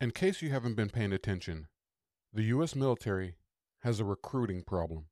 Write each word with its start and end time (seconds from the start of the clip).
In 0.00 0.12
case 0.12 0.40
you 0.40 0.48
haven't 0.48 0.76
been 0.76 0.88
paying 0.88 1.12
attention, 1.12 1.66
the 2.32 2.44
U.S. 2.44 2.74
military 2.74 3.34
has 3.82 4.00
a 4.00 4.04
recruiting 4.04 4.62
problem. 4.62 5.08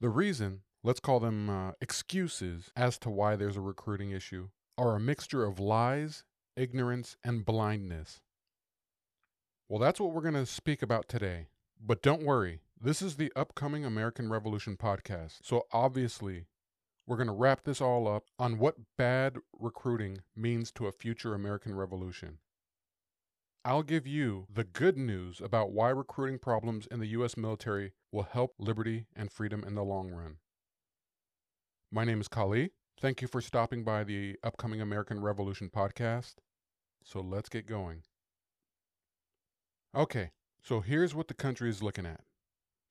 The 0.00 0.08
reason, 0.08 0.60
let's 0.84 1.00
call 1.00 1.18
them 1.18 1.50
uh, 1.50 1.72
excuses, 1.80 2.70
as 2.76 2.98
to 2.98 3.10
why 3.10 3.34
there's 3.34 3.56
a 3.56 3.60
recruiting 3.60 4.12
issue 4.12 4.50
are 4.78 4.94
a 4.94 5.00
mixture 5.00 5.44
of 5.44 5.58
lies, 5.58 6.22
ignorance, 6.56 7.16
and 7.24 7.44
blindness. 7.44 8.20
Well, 9.68 9.80
that's 9.80 9.98
what 9.98 10.12
we're 10.12 10.22
going 10.22 10.34
to 10.34 10.46
speak 10.46 10.80
about 10.80 11.08
today. 11.08 11.48
But 11.84 12.02
don't 12.02 12.22
worry, 12.22 12.60
this 12.80 13.02
is 13.02 13.16
the 13.16 13.32
upcoming 13.34 13.84
American 13.84 14.30
Revolution 14.30 14.76
podcast. 14.76 15.40
So 15.42 15.66
obviously, 15.72 16.46
we're 17.08 17.16
going 17.16 17.26
to 17.26 17.32
wrap 17.32 17.64
this 17.64 17.80
all 17.80 18.06
up 18.06 18.26
on 18.38 18.60
what 18.60 18.76
bad 18.96 19.38
recruiting 19.58 20.18
means 20.36 20.70
to 20.72 20.86
a 20.86 20.92
future 20.92 21.34
American 21.34 21.74
revolution. 21.74 22.38
I'll 23.64 23.84
give 23.84 24.08
you 24.08 24.46
the 24.52 24.64
good 24.64 24.98
news 24.98 25.40
about 25.40 25.70
why 25.70 25.90
recruiting 25.90 26.40
problems 26.40 26.88
in 26.90 26.98
the 26.98 27.06
U.S. 27.08 27.36
military 27.36 27.92
will 28.10 28.24
help 28.24 28.54
liberty 28.58 29.06
and 29.14 29.30
freedom 29.30 29.62
in 29.64 29.76
the 29.76 29.84
long 29.84 30.10
run. 30.10 30.38
My 31.88 32.04
name 32.04 32.20
is 32.20 32.26
Kali. 32.26 32.70
Thank 33.00 33.22
you 33.22 33.28
for 33.28 33.40
stopping 33.40 33.84
by 33.84 34.02
the 34.02 34.36
upcoming 34.42 34.80
American 34.80 35.20
Revolution 35.20 35.70
podcast. 35.72 36.34
So 37.04 37.20
let's 37.20 37.48
get 37.48 37.68
going. 37.68 38.02
Okay, 39.94 40.32
so 40.60 40.80
here's 40.80 41.14
what 41.14 41.28
the 41.28 41.34
country 41.34 41.70
is 41.70 41.84
looking 41.84 42.06
at 42.06 42.22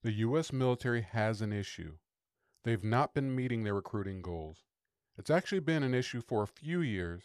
the 0.03 0.13
U.S. 0.13 0.53
military 0.53 1.02
has 1.02 1.41
an 1.41 1.52
issue. 1.52 1.97
They've 2.63 2.83
not 2.83 3.13
been 3.13 3.35
meeting 3.35 3.66
their 3.66 3.75
recruiting 3.75 4.22
goals. 4.22 4.59
It's 5.17 5.30
actually 5.30 5.59
been 5.59 5.83
an 5.83 5.94
issue 5.94 6.22
for 6.22 6.44
a 6.44 6.47
few 6.47 6.80
years. 6.80 7.23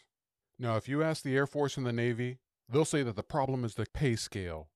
Now, 0.58 0.76
if 0.76 0.88
you 0.88 1.04
ask 1.04 1.22
the 1.22 1.36
Air 1.36 1.46
Force 1.46 1.76
and 1.76 1.86
the 1.86 1.92
Navy, 1.92 2.38
They'll 2.68 2.84
say 2.84 3.02
that 3.02 3.16
the 3.16 3.22
problem 3.22 3.64
is 3.64 3.74
the 3.74 3.86
pay 3.92 4.16
scale, 4.16 4.68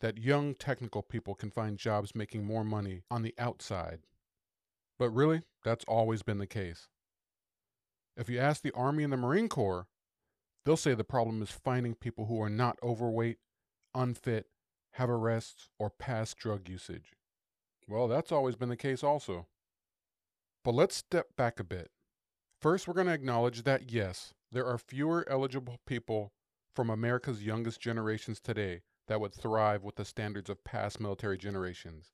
that 0.00 0.18
young 0.18 0.54
technical 0.54 1.02
people 1.02 1.34
can 1.34 1.50
find 1.50 1.78
jobs 1.78 2.14
making 2.14 2.44
more 2.44 2.64
money 2.64 3.02
on 3.10 3.22
the 3.22 3.34
outside. 3.38 4.00
But 4.98 5.10
really, 5.10 5.42
that's 5.64 5.84
always 5.88 6.22
been 6.22 6.38
the 6.38 6.46
case. 6.46 6.88
If 8.16 8.28
you 8.28 8.38
ask 8.38 8.62
the 8.62 8.72
Army 8.72 9.02
and 9.02 9.12
the 9.12 9.16
Marine 9.16 9.48
Corps, 9.48 9.88
they'll 10.64 10.76
say 10.76 10.94
the 10.94 11.02
problem 11.02 11.42
is 11.42 11.50
finding 11.50 11.94
people 11.94 12.26
who 12.26 12.40
are 12.40 12.50
not 12.50 12.78
overweight, 12.82 13.38
unfit, 13.94 14.46
have 14.92 15.10
arrests, 15.10 15.68
or 15.78 15.90
past 15.90 16.38
drug 16.38 16.68
usage. 16.68 17.14
Well, 17.88 18.06
that's 18.06 18.30
always 18.30 18.54
been 18.54 18.68
the 18.68 18.76
case 18.76 19.02
also. 19.02 19.48
But 20.64 20.74
let's 20.74 20.96
step 20.96 21.36
back 21.36 21.58
a 21.58 21.64
bit. 21.64 21.90
First, 22.60 22.86
we're 22.86 22.94
going 22.94 23.08
to 23.08 23.12
acknowledge 23.12 23.64
that 23.64 23.90
yes, 23.90 24.32
there 24.52 24.64
are 24.64 24.78
fewer 24.78 25.26
eligible 25.28 25.80
people 25.84 26.32
from 26.74 26.90
America's 26.90 27.44
youngest 27.44 27.80
generations 27.80 28.40
today 28.40 28.82
that 29.06 29.20
would 29.20 29.34
thrive 29.34 29.84
with 29.84 29.96
the 29.96 30.04
standards 30.04 30.50
of 30.50 30.64
past 30.64 30.98
military 30.98 31.38
generations. 31.38 32.12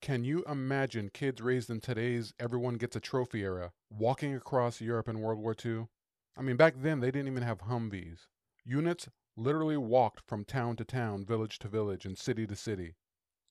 Can 0.00 0.24
you 0.24 0.42
imagine 0.48 1.10
kids 1.12 1.42
raised 1.42 1.70
in 1.70 1.80
today's 1.80 2.32
everyone 2.38 2.74
gets 2.74 2.96
a 2.96 3.00
trophy 3.00 3.42
era 3.42 3.72
walking 3.90 4.34
across 4.34 4.80
Europe 4.80 5.08
in 5.08 5.20
World 5.20 5.38
War 5.38 5.54
II? 5.64 5.88
I 6.36 6.42
mean, 6.42 6.56
back 6.56 6.74
then 6.78 7.00
they 7.00 7.10
didn't 7.10 7.28
even 7.28 7.42
have 7.42 7.62
Humvees. 7.62 8.26
Units 8.64 9.08
literally 9.36 9.76
walked 9.76 10.26
from 10.26 10.44
town 10.44 10.76
to 10.76 10.84
town, 10.84 11.24
village 11.24 11.58
to 11.60 11.68
village, 11.68 12.06
and 12.06 12.16
city 12.16 12.46
to 12.46 12.56
city. 12.56 12.94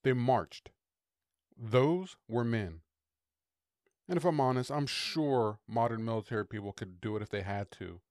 They 0.04 0.14
marched. 0.14 0.72
Those 1.58 2.16
were 2.28 2.44
men. 2.44 2.82
And 4.08 4.18
if 4.18 4.26
I'm 4.26 4.42
honest, 4.42 4.72
I'm 4.72 4.88
sure 4.88 5.60
modern 5.68 6.04
military 6.04 6.46
people 6.46 6.74
could 6.74 7.00
do 7.00 7.16
it 7.16 7.22
if 7.22 7.30
they 7.30 7.44
had 7.44 7.70
to. 7.74 8.02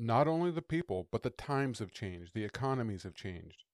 Not 0.00 0.28
only 0.28 0.52
the 0.52 0.62
people, 0.62 1.08
but 1.10 1.24
the 1.24 1.30
times 1.30 1.80
have 1.80 1.90
changed, 1.90 2.32
the 2.32 2.44
economies 2.44 3.02
have 3.02 3.16
changed. 3.16 3.64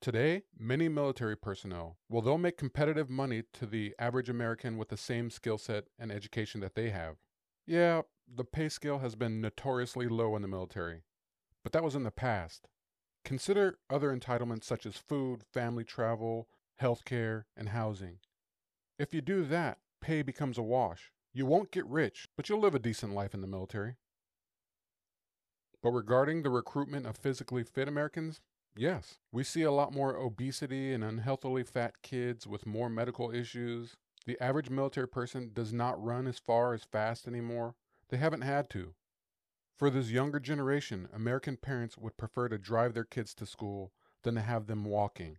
Today, 0.00 0.44
many 0.58 0.88
military 0.88 1.36
personnel, 1.36 1.98
well, 2.08 2.22
they'll 2.22 2.38
make 2.38 2.56
competitive 2.56 3.10
money 3.10 3.42
to 3.52 3.66
the 3.66 3.94
average 3.98 4.30
American 4.30 4.78
with 4.78 4.88
the 4.88 4.96
same 4.96 5.28
skill 5.28 5.58
set 5.58 5.84
and 5.98 6.10
education 6.10 6.62
that 6.62 6.74
they 6.74 6.88
have. 6.88 7.16
Yeah, 7.66 8.02
the 8.26 8.44
pay 8.44 8.70
scale 8.70 9.00
has 9.00 9.16
been 9.16 9.42
notoriously 9.42 10.08
low 10.08 10.34
in 10.34 10.40
the 10.40 10.48
military, 10.48 11.02
but 11.62 11.74
that 11.74 11.84
was 11.84 11.94
in 11.94 12.04
the 12.04 12.10
past. 12.10 12.68
Consider 13.22 13.76
other 13.90 14.16
entitlements 14.16 14.64
such 14.64 14.86
as 14.86 14.96
food, 14.96 15.42
family 15.52 15.84
travel, 15.84 16.48
healthcare, 16.80 17.44
and 17.54 17.68
housing. 17.68 18.16
If 18.98 19.12
you 19.12 19.20
do 19.20 19.44
that, 19.44 19.76
pay 20.00 20.22
becomes 20.22 20.56
a 20.56 20.62
wash. 20.62 21.12
You 21.34 21.44
won't 21.44 21.70
get 21.70 21.84
rich, 21.84 22.28
but 22.34 22.48
you'll 22.48 22.60
live 22.60 22.74
a 22.74 22.78
decent 22.78 23.12
life 23.12 23.34
in 23.34 23.42
the 23.42 23.46
military. 23.46 23.96
But 25.84 25.90
regarding 25.90 26.42
the 26.42 26.50
recruitment 26.50 27.04
of 27.04 27.18
physically 27.18 27.62
fit 27.62 27.88
Americans, 27.88 28.40
yes. 28.74 29.18
We 29.30 29.44
see 29.44 29.60
a 29.60 29.70
lot 29.70 29.92
more 29.92 30.16
obesity 30.16 30.94
and 30.94 31.04
unhealthily 31.04 31.62
fat 31.62 32.00
kids 32.00 32.46
with 32.46 32.64
more 32.64 32.88
medical 32.88 33.30
issues. 33.30 33.94
The 34.24 34.42
average 34.42 34.70
military 34.70 35.06
person 35.06 35.50
does 35.52 35.74
not 35.74 36.02
run 36.02 36.26
as 36.26 36.38
far 36.38 36.72
as 36.72 36.84
fast 36.84 37.28
anymore. 37.28 37.74
They 38.08 38.16
haven't 38.16 38.40
had 38.40 38.70
to. 38.70 38.94
For 39.76 39.90
this 39.90 40.08
younger 40.08 40.40
generation, 40.40 41.06
American 41.12 41.58
parents 41.58 41.98
would 41.98 42.16
prefer 42.16 42.48
to 42.48 42.56
drive 42.56 42.94
their 42.94 43.04
kids 43.04 43.34
to 43.34 43.44
school 43.44 43.92
than 44.22 44.36
to 44.36 44.40
have 44.40 44.66
them 44.66 44.86
walking, 44.86 45.36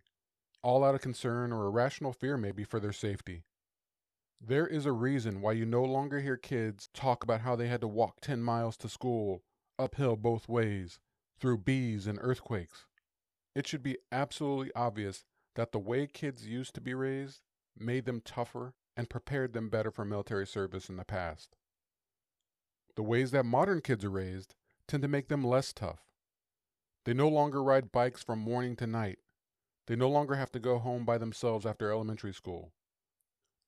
all 0.62 0.84
out 0.84 0.94
of 0.94 1.00
concern 1.00 1.52
or 1.52 1.66
irrational 1.66 2.12
fear 2.12 2.36
maybe 2.36 2.62
for 2.62 2.78
their 2.78 2.92
safety. 2.92 3.42
There 4.40 4.68
is 4.68 4.86
a 4.86 4.92
reason 4.92 5.40
why 5.40 5.52
you 5.54 5.66
no 5.66 5.82
longer 5.82 6.20
hear 6.20 6.36
kids 6.36 6.88
talk 6.94 7.24
about 7.24 7.40
how 7.40 7.56
they 7.56 7.66
had 7.66 7.80
to 7.80 7.88
walk 7.88 8.20
10 8.20 8.42
miles 8.42 8.76
to 8.76 8.88
school 8.88 9.42
uphill 9.78 10.16
both 10.16 10.48
ways, 10.48 11.00
through 11.38 11.58
bees 11.58 12.06
and 12.06 12.18
earthquakes. 12.20 12.86
It 13.54 13.66
should 13.66 13.82
be 13.82 13.98
absolutely 14.12 14.72
obvious 14.74 15.24
that 15.54 15.72
the 15.72 15.78
way 15.78 16.06
kids 16.06 16.46
used 16.46 16.74
to 16.74 16.80
be 16.80 16.94
raised 16.94 17.40
made 17.78 18.04
them 18.04 18.20
tougher 18.20 18.74
and 18.96 19.10
prepared 19.10 19.52
them 19.52 19.68
better 19.68 19.90
for 19.90 20.04
military 20.04 20.46
service 20.46 20.88
in 20.88 20.96
the 20.96 21.04
past. 21.04 21.56
The 22.96 23.02
ways 23.02 23.30
that 23.32 23.44
modern 23.44 23.82
kids 23.82 24.04
are 24.04 24.10
raised 24.10 24.54
tend 24.88 25.02
to 25.02 25.08
make 25.08 25.28
them 25.28 25.44
less 25.44 25.72
tough. 25.72 26.04
They 27.04 27.14
no 27.14 27.28
longer 27.28 27.62
ride 27.62 27.92
bikes 27.92 28.22
from 28.22 28.38
morning 28.38 28.76
to 28.76 28.86
night. 28.86 29.18
They 29.86 29.96
no 29.96 30.08
longer 30.08 30.34
have 30.34 30.50
to 30.52 30.60
go 30.60 30.78
home 30.78 31.04
by 31.04 31.18
themselves 31.18 31.66
after 31.66 31.90
elementary 31.90 32.32
school. 32.32 32.72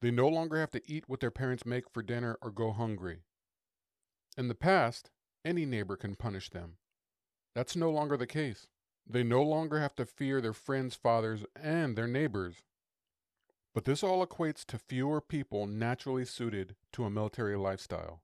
They 0.01 0.11
no 0.11 0.29
longer 0.29 0.59
have 0.59 0.71
to 0.73 0.83
eat 0.91 1.09
what 1.09 1.21
their 1.21 1.31
parents 1.31 1.67
make 1.67 1.91
for 1.91 2.03
dinner 2.03 2.39
or 2.41 2.51
go 2.51 2.73
hungry. 2.73 3.21
In 4.37 4.49
the 4.49 4.55
past, 4.55 5.11
any 5.44 5.65
neighbor 5.65 5.97
can 5.97 6.15
punish 6.15 6.50
them. 6.50 6.76
That's 7.54 7.76
no 7.76 7.91
longer 7.91 8.16
the 8.16 8.26
case. 8.26 8.66
They 9.06 9.22
no 9.22 9.43
longer 9.43 9.81
have 9.81 9.97
to 9.97 10.06
fear 10.06 10.41
their 10.41 10.53
friends' 10.53 10.94
fathers 10.94 11.44
and 11.60 11.97
their 11.97 12.06
neighbors. 12.06 12.56
But 13.75 13.84
this 13.84 14.03
all 14.03 14.27
equates 14.27 14.65
to 14.66 14.78
fewer 14.78 15.21
people 15.21 15.66
naturally 15.66 16.25
suited 16.25 16.77
to 16.93 17.04
a 17.04 17.10
military 17.10 17.56
lifestyle. 17.56 18.22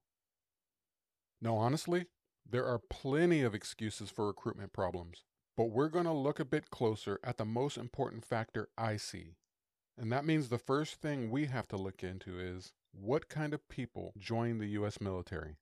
Now, 1.40 1.56
honestly, 1.56 2.06
there 2.48 2.66
are 2.66 2.78
plenty 2.78 3.42
of 3.42 3.54
excuses 3.54 4.10
for 4.10 4.26
recruitment 4.26 4.72
problems, 4.72 5.24
but 5.56 5.70
we're 5.70 5.88
going 5.88 6.04
to 6.04 6.12
look 6.12 6.40
a 6.40 6.44
bit 6.44 6.70
closer 6.70 7.18
at 7.24 7.38
the 7.38 7.44
most 7.44 7.78
important 7.78 8.24
factor 8.24 8.68
I 8.76 8.96
see. 8.96 9.36
And 9.96 10.10
that 10.12 10.24
means 10.24 10.48
the 10.48 10.58
first 10.58 11.00
thing 11.00 11.30
we 11.30 11.46
have 11.46 11.68
to 11.68 11.76
look 11.76 12.02
into 12.02 12.38
is 12.38 12.72
what 12.92 13.28
kind 13.28 13.54
of 13.54 13.68
people 13.68 14.12
join 14.18 14.58
the 14.58 14.68
U.S. 14.68 15.00
military. 15.00 15.56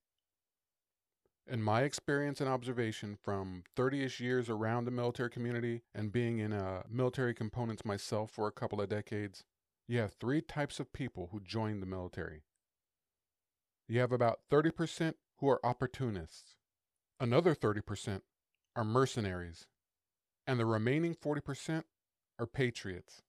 In 1.47 1.62
my 1.62 1.82
experience 1.82 2.41
and 2.41 2.48
observation 2.48 3.16
from 3.20 3.64
30 3.75 4.04
ish 4.04 4.20
years 4.20 4.48
around 4.48 4.84
the 4.84 4.91
military 4.91 5.28
community 5.28 5.82
and 5.94 6.12
being 6.12 6.38
in 6.38 6.53
uh, 6.53 6.82
military 6.88 7.34
components 7.34 7.84
myself 7.84 8.30
for 8.30 8.47
a 8.47 8.53
couple 8.53 8.80
of 8.80 8.88
decades, 8.88 9.44
you 9.88 9.98
have 9.98 10.12
three 10.12 10.41
types 10.41 10.78
of 10.78 10.92
people 10.92 11.28
who 11.32 11.41
join 11.41 11.80
the 11.80 11.86
military. 11.86 12.42
You 13.88 13.98
have 14.00 14.12
about 14.12 14.41
30% 14.50 15.14
who 15.38 15.48
are 15.48 15.64
opportunists, 15.66 16.54
another 17.19 17.54
30% 17.54 18.22
are 18.76 18.84
mercenaries, 18.84 19.66
and 20.47 20.59
the 20.59 20.66
remaining 20.66 21.15
40% 21.15 21.83
are 22.39 22.47
patriots. 22.47 23.22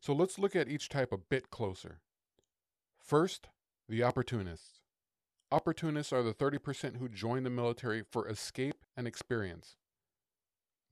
So 0.00 0.12
let's 0.12 0.38
look 0.38 0.54
at 0.54 0.68
each 0.68 0.88
type 0.88 1.12
a 1.12 1.18
bit 1.18 1.50
closer. 1.50 2.00
First, 2.98 3.48
the 3.88 4.02
opportunists. 4.02 4.80
Opportunists 5.52 6.12
are 6.12 6.22
the 6.22 6.32
30% 6.32 6.98
who 6.98 7.08
join 7.08 7.42
the 7.42 7.50
military 7.50 8.04
for 8.08 8.28
escape 8.28 8.84
and 8.96 9.08
experience. 9.08 9.74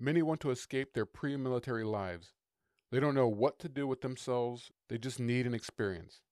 Many 0.01 0.21
want 0.21 0.41
to 0.41 0.51
escape 0.51 0.95
their 0.95 1.07
pre 1.07 1.37
military 1.37 1.85
lives. 1.85 2.33
They 2.91 2.99
don't 2.99 3.15
know 3.15 3.29
what 3.29 3.61
to 3.61 3.69
do 3.69 3.87
with 3.87 4.01
themselves, 4.01 4.73
they 4.89 4.99
just 4.99 5.21
need 5.21 5.47
an 5.47 5.55
experience. 5.55 6.23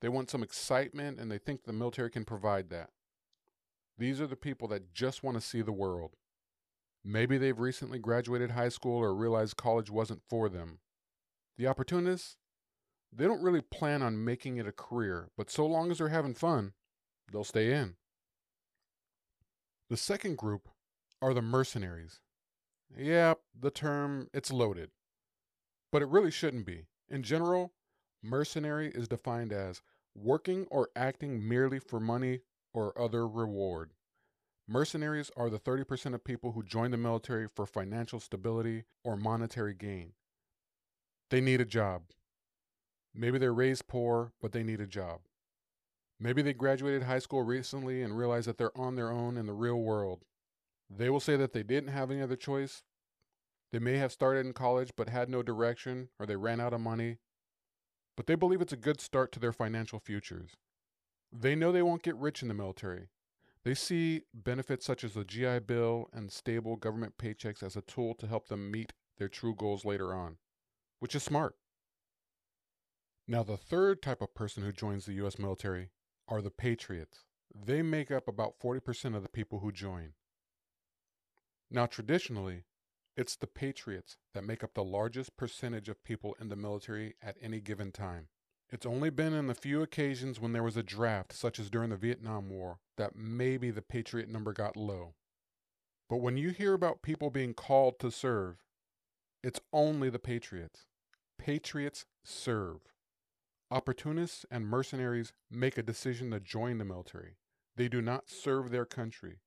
They 0.00 0.08
want 0.08 0.30
some 0.30 0.44
excitement 0.44 1.18
and 1.18 1.30
they 1.30 1.38
think 1.38 1.64
the 1.64 1.72
military 1.72 2.10
can 2.10 2.24
provide 2.24 2.70
that. 2.70 2.90
These 3.98 4.20
are 4.20 4.26
the 4.28 4.36
people 4.36 4.68
that 4.68 4.92
just 4.92 5.24
want 5.24 5.36
to 5.36 5.40
see 5.40 5.62
the 5.62 5.72
world. 5.72 6.12
Maybe 7.04 7.36
they've 7.36 7.58
recently 7.58 7.98
graduated 7.98 8.52
high 8.52 8.68
school 8.68 8.98
or 8.98 9.14
realized 9.14 9.56
college 9.56 9.90
wasn't 9.90 10.22
for 10.28 10.48
them. 10.48 10.78
The 11.58 11.66
opportunists, 11.66 12.36
they 13.12 13.24
don't 13.24 13.42
really 13.42 13.60
plan 13.60 14.02
on 14.02 14.24
making 14.24 14.58
it 14.58 14.68
a 14.68 14.72
career, 14.72 15.30
but 15.36 15.50
so 15.50 15.66
long 15.66 15.90
as 15.90 15.98
they're 15.98 16.08
having 16.08 16.34
fun, 16.34 16.74
they'll 17.32 17.44
stay 17.44 17.72
in. 17.72 17.96
The 19.90 19.96
second 19.96 20.38
group 20.38 20.68
are 21.20 21.34
the 21.34 21.42
mercenaries. 21.42 22.20
Yeah, 22.96 23.34
the 23.58 23.70
term, 23.70 24.28
it's 24.32 24.52
loaded. 24.52 24.90
But 25.90 26.02
it 26.02 26.08
really 26.08 26.30
shouldn't 26.30 26.66
be. 26.66 26.86
In 27.08 27.22
general, 27.22 27.72
mercenary 28.22 28.88
is 28.88 29.08
defined 29.08 29.52
as 29.52 29.82
working 30.14 30.66
or 30.70 30.88
acting 30.96 31.46
merely 31.46 31.78
for 31.78 32.00
money 32.00 32.40
or 32.72 32.98
other 32.98 33.26
reward. 33.26 33.92
Mercenaries 34.68 35.30
are 35.36 35.50
the 35.50 35.58
30% 35.58 36.14
of 36.14 36.24
people 36.24 36.52
who 36.52 36.62
join 36.62 36.90
the 36.90 36.96
military 36.96 37.48
for 37.54 37.66
financial 37.66 38.20
stability 38.20 38.84
or 39.04 39.16
monetary 39.16 39.74
gain. 39.74 40.12
They 41.30 41.40
need 41.40 41.60
a 41.60 41.66
job. 41.66 42.02
Maybe 43.14 43.38
they're 43.38 43.52
raised 43.52 43.88
poor, 43.88 44.32
but 44.40 44.52
they 44.52 44.62
need 44.62 44.80
a 44.80 44.86
job. 44.86 45.20
Maybe 46.22 46.40
they 46.40 46.52
graduated 46.52 47.02
high 47.02 47.18
school 47.18 47.42
recently 47.42 48.00
and 48.00 48.16
realize 48.16 48.46
that 48.46 48.56
they're 48.56 48.78
on 48.78 48.94
their 48.94 49.10
own 49.10 49.36
in 49.36 49.46
the 49.46 49.52
real 49.52 49.80
world. 49.80 50.22
They 50.88 51.10
will 51.10 51.18
say 51.18 51.36
that 51.36 51.52
they 51.52 51.64
didn't 51.64 51.90
have 51.90 52.12
any 52.12 52.22
other 52.22 52.36
choice. 52.36 52.84
They 53.72 53.80
may 53.80 53.96
have 53.96 54.12
started 54.12 54.46
in 54.46 54.52
college 54.52 54.92
but 54.96 55.08
had 55.08 55.28
no 55.28 55.42
direction 55.42 56.10
or 56.20 56.26
they 56.26 56.36
ran 56.36 56.60
out 56.60 56.72
of 56.72 56.80
money. 56.80 57.18
But 58.16 58.28
they 58.28 58.36
believe 58.36 58.60
it's 58.60 58.72
a 58.72 58.76
good 58.76 59.00
start 59.00 59.32
to 59.32 59.40
their 59.40 59.52
financial 59.52 59.98
futures. 59.98 60.50
They 61.32 61.56
know 61.56 61.72
they 61.72 61.82
won't 61.82 62.04
get 62.04 62.14
rich 62.14 62.40
in 62.40 62.46
the 62.46 62.54
military. 62.54 63.08
They 63.64 63.74
see 63.74 64.22
benefits 64.32 64.86
such 64.86 65.02
as 65.02 65.14
the 65.14 65.24
GI 65.24 65.60
Bill 65.60 66.08
and 66.12 66.30
stable 66.30 66.76
government 66.76 67.18
paychecks 67.18 67.64
as 67.64 67.74
a 67.74 67.82
tool 67.82 68.14
to 68.20 68.28
help 68.28 68.46
them 68.46 68.70
meet 68.70 68.92
their 69.18 69.28
true 69.28 69.56
goals 69.56 69.84
later 69.84 70.14
on, 70.14 70.36
which 71.00 71.16
is 71.16 71.24
smart. 71.24 71.56
Now, 73.26 73.42
the 73.42 73.56
third 73.56 74.02
type 74.02 74.22
of 74.22 74.34
person 74.34 74.62
who 74.62 74.70
joins 74.70 75.06
the 75.06 75.14
U.S. 75.14 75.36
military 75.36 75.90
are 76.28 76.42
the 76.42 76.50
Patriots. 76.50 77.24
They 77.54 77.82
make 77.82 78.10
up 78.10 78.28
about 78.28 78.58
40% 78.62 79.14
of 79.14 79.22
the 79.22 79.28
people 79.28 79.60
who 79.60 79.72
join. 79.72 80.14
Now, 81.70 81.86
traditionally, 81.86 82.64
it's 83.16 83.36
the 83.36 83.46
Patriots 83.46 84.16
that 84.32 84.44
make 84.44 84.64
up 84.64 84.74
the 84.74 84.84
largest 84.84 85.36
percentage 85.36 85.88
of 85.88 86.04
people 86.04 86.36
in 86.40 86.48
the 86.48 86.56
military 86.56 87.14
at 87.22 87.36
any 87.40 87.60
given 87.60 87.92
time. 87.92 88.28
It's 88.70 88.86
only 88.86 89.10
been 89.10 89.34
in 89.34 89.48
the 89.48 89.54
few 89.54 89.82
occasions 89.82 90.40
when 90.40 90.52
there 90.52 90.62
was 90.62 90.78
a 90.78 90.82
draft, 90.82 91.34
such 91.34 91.58
as 91.58 91.68
during 91.68 91.90
the 91.90 91.96
Vietnam 91.96 92.48
War, 92.48 92.78
that 92.96 93.14
maybe 93.14 93.70
the 93.70 93.82
Patriot 93.82 94.30
number 94.30 94.54
got 94.54 94.78
low. 94.78 95.14
But 96.08 96.18
when 96.18 96.38
you 96.38 96.50
hear 96.50 96.72
about 96.72 97.02
people 97.02 97.30
being 97.30 97.52
called 97.52 97.98
to 98.00 98.10
serve, 98.10 98.64
it's 99.42 99.60
only 99.72 100.08
the 100.08 100.18
Patriots. 100.18 100.86
Patriots 101.38 102.06
serve. 102.24 102.80
Opportunists 103.72 104.44
and 104.50 104.66
mercenaries 104.66 105.32
make 105.50 105.78
a 105.78 105.82
decision 105.82 106.30
to 106.30 106.40
join 106.40 106.76
the 106.76 106.84
military. 106.84 107.36
They 107.74 107.88
do 107.88 108.02
not 108.02 108.28
serve 108.28 108.70
their 108.70 108.84
country. 108.84 109.38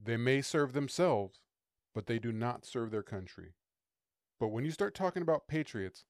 They 0.00 0.16
may 0.16 0.42
serve 0.42 0.74
themselves, 0.74 1.40
but 1.92 2.06
they 2.06 2.20
do 2.20 2.30
not 2.30 2.64
serve 2.64 2.92
their 2.92 3.02
country. 3.02 3.54
But 4.38 4.50
when 4.50 4.64
you 4.64 4.70
start 4.70 4.94
talking 4.94 5.22
about 5.22 5.48
patriots, 5.48 6.04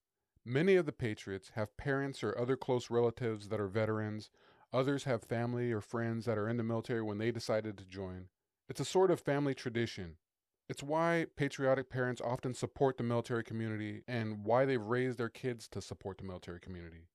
many 0.44 0.76
of 0.76 0.84
the 0.84 0.92
patriots 0.92 1.52
have 1.54 1.78
parents 1.78 2.22
or 2.22 2.38
other 2.38 2.54
close 2.54 2.90
relatives 2.90 3.48
that 3.48 3.60
are 3.60 3.66
veterans. 3.66 4.28
Others 4.70 5.04
have 5.04 5.22
family 5.22 5.72
or 5.72 5.80
friends 5.80 6.26
that 6.26 6.36
are 6.36 6.50
in 6.50 6.58
the 6.58 6.62
military 6.62 7.00
when 7.00 7.16
they 7.16 7.30
decided 7.30 7.78
to 7.78 7.86
join. 7.86 8.26
It's 8.68 8.80
a 8.80 8.84
sort 8.84 9.10
of 9.10 9.20
family 9.20 9.54
tradition. 9.54 10.16
It's 10.68 10.82
why 10.82 11.28
patriotic 11.36 11.88
parents 11.88 12.20
often 12.20 12.52
support 12.52 12.98
the 12.98 13.04
military 13.04 13.42
community 13.42 14.02
and 14.06 14.44
why 14.44 14.66
they've 14.66 14.78
raised 14.78 15.16
their 15.16 15.30
kids 15.30 15.66
to 15.68 15.80
support 15.80 16.18
the 16.18 16.24
military 16.24 16.60
community. 16.60 17.08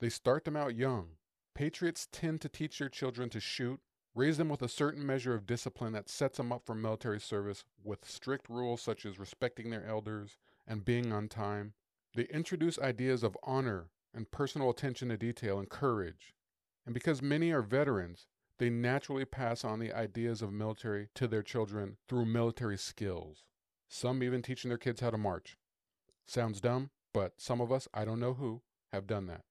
They 0.00 0.08
start 0.08 0.44
them 0.44 0.56
out 0.56 0.76
young. 0.76 1.10
Patriots 1.54 2.08
tend 2.10 2.40
to 2.42 2.48
teach 2.48 2.78
their 2.78 2.88
children 2.88 3.30
to 3.30 3.40
shoot, 3.40 3.80
Raise 4.18 4.36
them 4.36 4.48
with 4.48 4.62
a 4.62 4.68
certain 4.68 5.06
measure 5.06 5.32
of 5.32 5.46
discipline 5.46 5.92
that 5.92 6.08
sets 6.08 6.38
them 6.38 6.50
up 6.50 6.66
for 6.66 6.74
military 6.74 7.20
service 7.20 7.64
with 7.84 8.04
strict 8.04 8.48
rules 8.48 8.82
such 8.82 9.06
as 9.06 9.16
respecting 9.16 9.70
their 9.70 9.86
elders 9.86 10.38
and 10.66 10.84
being 10.84 11.12
on 11.12 11.28
time. 11.28 11.74
They 12.16 12.24
introduce 12.24 12.80
ideas 12.80 13.22
of 13.22 13.38
honor 13.44 13.90
and 14.12 14.28
personal 14.28 14.70
attention 14.70 15.10
to 15.10 15.16
detail 15.16 15.60
and 15.60 15.68
courage. 15.68 16.34
And 16.84 16.94
because 16.94 17.22
many 17.22 17.52
are 17.52 17.62
veterans, 17.62 18.26
they 18.58 18.70
naturally 18.70 19.24
pass 19.24 19.64
on 19.64 19.78
the 19.78 19.92
ideas 19.92 20.42
of 20.42 20.52
military 20.52 21.10
to 21.14 21.28
their 21.28 21.44
children 21.44 21.98
through 22.08 22.24
military 22.24 22.76
skills. 22.76 23.44
Some 23.88 24.24
even 24.24 24.42
teaching 24.42 24.70
their 24.70 24.78
kids 24.78 25.00
how 25.00 25.10
to 25.10 25.16
march. 25.16 25.56
Sounds 26.26 26.60
dumb, 26.60 26.90
but 27.14 27.34
some 27.36 27.60
of 27.60 27.70
us, 27.70 27.86
I 27.94 28.04
don't 28.04 28.18
know 28.18 28.34
who, 28.34 28.62
have 28.92 29.06
done 29.06 29.26
that. 29.26 29.42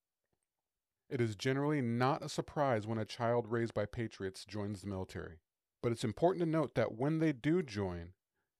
It 1.09 1.21
is 1.21 1.35
generally 1.35 1.81
not 1.81 2.23
a 2.23 2.29
surprise 2.29 2.85
when 2.85 2.97
a 2.97 3.05
child 3.05 3.47
raised 3.47 3.73
by 3.73 3.85
patriots 3.85 4.45
joins 4.45 4.81
the 4.81 4.87
military. 4.87 5.39
But 5.81 5.91
it's 5.91 6.03
important 6.03 6.43
to 6.43 6.49
note 6.49 6.75
that 6.75 6.95
when 6.95 7.19
they 7.19 7.31
do 7.31 7.63
join, 7.63 8.09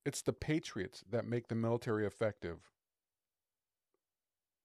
it's 0.06 0.22
the 0.22 0.34
patriots 0.34 1.04
that 1.10 1.26
make 1.26 1.48
the 1.48 1.56
military 1.56 2.06
effective. 2.06 2.72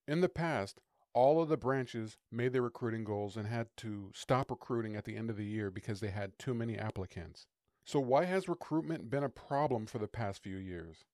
In 0.07 0.21
the 0.21 0.29
past, 0.29 0.81
all 1.15 1.43
of 1.43 1.49
the 1.49 1.57
branches 1.57 2.19
made 2.31 2.53
their 2.53 2.63
recruiting 2.63 3.05
goals 3.05 3.37
and 3.37 3.47
had 3.47 3.69
to 3.79 4.11
stop 4.15 4.51
recruiting 4.51 4.97
at 4.97 5.05
the 5.05 5.17
end 5.17 5.31
of 5.31 5.37
the 5.37 5.45
year 5.45 5.71
because 5.71 6.01
they 6.01 6.11
had 6.11 6.39
too 6.39 6.55
many 6.55 6.79
applicants. 6.79 7.47
So, 7.85 7.99
why 7.99 8.25
has 8.25 8.49
recruitment 8.49 9.11
been 9.11 9.25
a 9.25 9.29
problem 9.29 9.87
for 9.87 9.99
the 9.99 10.07
past 10.07 10.43
few 10.43 10.57
years? 10.57 11.05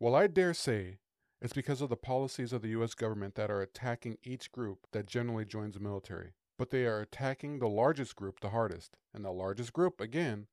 Well, 0.00 0.14
I 0.14 0.26
dare 0.26 0.54
say 0.54 0.98
it's 1.44 1.52
because 1.52 1.82
of 1.82 1.90
the 1.90 1.96
policies 1.96 2.54
of 2.54 2.62
the 2.62 2.70
U.S. 2.70 2.94
government 2.94 3.34
that 3.34 3.50
are 3.50 3.60
attacking 3.60 4.16
each 4.24 4.50
group 4.50 4.86
that 4.92 5.06
generally 5.06 5.44
joins 5.44 5.74
the 5.74 5.80
military. 5.80 6.32
But 6.56 6.70
they 6.70 6.86
are 6.86 7.00
attacking 7.00 7.58
the 7.58 7.68
largest 7.68 8.16
group 8.16 8.40
the 8.40 8.48
hardest. 8.48 8.96
And 9.12 9.22
the 9.22 9.30
largest 9.30 9.74
group, 9.74 10.00
again, 10.00 10.46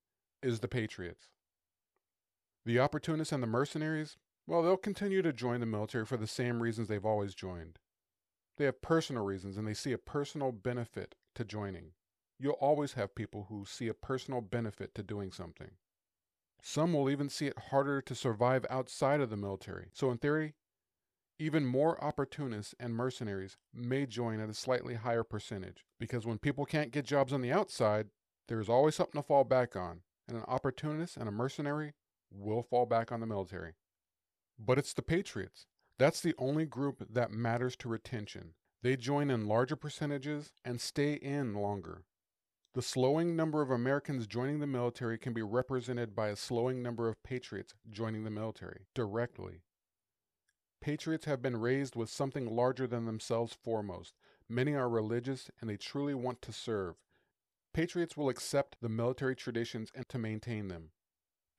is 0.43 0.59
the 0.59 0.67
Patriots. 0.67 1.29
The 2.65 2.79
opportunists 2.79 3.31
and 3.31 3.41
the 3.41 3.47
mercenaries, 3.47 4.17
well, 4.45 4.61
they'll 4.61 4.75
continue 4.75 5.21
to 5.21 5.31
join 5.31 5.61
the 5.61 5.65
military 5.65 6.05
for 6.05 6.17
the 6.17 6.27
same 6.27 6.61
reasons 6.61 6.89
they've 6.89 7.05
always 7.05 7.35
joined. 7.35 7.79
They 8.57 8.65
have 8.65 8.81
personal 8.81 9.23
reasons 9.23 9.57
and 9.57 9.65
they 9.65 9.73
see 9.73 9.93
a 9.93 9.97
personal 9.97 10.51
benefit 10.51 11.15
to 11.35 11.45
joining. 11.45 11.93
You'll 12.37 12.53
always 12.53 12.93
have 12.93 13.15
people 13.15 13.45
who 13.47 13.63
see 13.65 13.87
a 13.87 13.93
personal 13.93 14.41
benefit 14.41 14.93
to 14.95 15.03
doing 15.03 15.31
something. 15.31 15.71
Some 16.61 16.91
will 16.91 17.09
even 17.09 17.29
see 17.29 17.47
it 17.47 17.57
harder 17.69 18.01
to 18.01 18.13
survive 18.13 18.65
outside 18.69 19.21
of 19.21 19.29
the 19.29 19.37
military. 19.37 19.87
So, 19.93 20.11
in 20.11 20.17
theory, 20.17 20.53
even 21.39 21.65
more 21.65 22.01
opportunists 22.03 22.75
and 22.79 22.93
mercenaries 22.93 23.57
may 23.73 24.05
join 24.05 24.39
at 24.39 24.49
a 24.49 24.53
slightly 24.53 24.95
higher 24.95 25.23
percentage 25.23 25.85
because 25.99 26.25
when 26.25 26.37
people 26.37 26.65
can't 26.65 26.91
get 26.91 27.05
jobs 27.05 27.33
on 27.33 27.41
the 27.41 27.51
outside, 27.51 28.07
there 28.47 28.59
is 28.59 28.69
always 28.69 28.95
something 28.95 29.21
to 29.21 29.25
fall 29.25 29.43
back 29.43 29.75
on, 29.75 30.01
and 30.27 30.37
an 30.37 30.43
opportunist 30.47 31.17
and 31.17 31.27
a 31.27 31.31
mercenary 31.31 31.93
will 32.31 32.63
fall 32.63 32.85
back 32.85 33.11
on 33.11 33.19
the 33.19 33.25
military. 33.25 33.73
But 34.59 34.77
it's 34.77 34.93
the 34.93 35.01
Patriots. 35.01 35.65
That's 35.97 36.21
the 36.21 36.35
only 36.37 36.65
group 36.65 37.03
that 37.09 37.31
matters 37.31 37.75
to 37.77 37.89
retention. 37.89 38.53
They 38.83 38.95
join 38.95 39.29
in 39.29 39.47
larger 39.47 39.75
percentages 39.75 40.51
and 40.65 40.81
stay 40.81 41.13
in 41.13 41.53
longer. 41.53 42.03
The 42.73 42.81
slowing 42.81 43.35
number 43.35 43.61
of 43.61 43.69
Americans 43.69 44.27
joining 44.27 44.59
the 44.59 44.67
military 44.67 45.17
can 45.17 45.33
be 45.33 45.41
represented 45.41 46.15
by 46.15 46.29
a 46.29 46.35
slowing 46.35 46.81
number 46.81 47.09
of 47.09 47.21
patriots 47.21 47.73
joining 47.89 48.23
the 48.23 48.31
military 48.31 48.87
directly. 48.95 49.61
Patriots 50.81 51.25
have 51.25 51.41
been 51.41 51.57
raised 51.57 51.95
with 51.95 52.09
something 52.09 52.55
larger 52.55 52.87
than 52.87 53.05
themselves 53.05 53.53
foremost. 53.53 54.15
Many 54.49 54.73
are 54.73 54.89
religious 54.89 55.49
and 55.61 55.69
they 55.69 55.77
truly 55.77 56.15
want 56.15 56.41
to 56.41 56.51
serve. 56.51 56.95
Patriots 57.73 58.17
will 58.17 58.29
accept 58.29 58.77
the 58.81 58.89
military 58.89 59.35
traditions 59.35 59.91
and 59.95 60.09
to 60.09 60.17
maintain 60.17 60.67
them. 60.67 60.89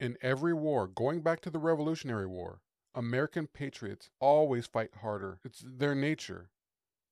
In 0.00 0.18
every 0.20 0.52
war, 0.52 0.88
going 0.88 1.22
back 1.22 1.40
to 1.42 1.50
the 1.50 1.60
Revolutionary 1.60 2.26
War, 2.26 2.60
American 2.94 3.46
patriots 3.46 4.10
always 4.20 4.66
fight 4.66 4.90
harder. 5.00 5.38
It's 5.44 5.62
their 5.64 5.94
nature. 5.94 6.50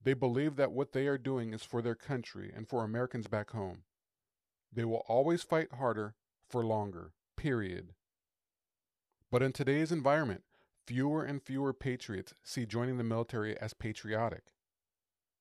They 0.03 0.15
believe 0.15 0.57
that 0.57 0.73
what 0.73 0.93
they 0.93 1.07
are 1.07 1.17
doing 1.17 1.55
is 1.55 1.63
for 1.63 1.81
their 1.81 1.95
country 1.95 2.53
and 2.55 2.69
for 2.69 2.83
Americans 2.83 3.29
back 3.29 3.51
home. 3.51 3.85
They 4.73 4.85
will 4.85 5.05
always 5.07 5.43
fight 5.43 5.75
harder 5.75 6.15
for 6.49 6.65
longer, 6.65 7.13
period. 7.37 7.95
But 9.31 9.43
in 9.43 9.53
today's 9.53 9.93
environment, 9.93 10.43
Fewer 10.91 11.23
and 11.23 11.41
fewer 11.41 11.73
patriots 11.73 12.35
see 12.43 12.67
joining 12.67 12.99
the 12.99 13.05
military 13.05 13.57
as 13.61 13.75
patriotic. 13.75 14.55